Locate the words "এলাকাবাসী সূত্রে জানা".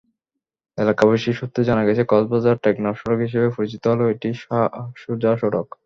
0.77-1.83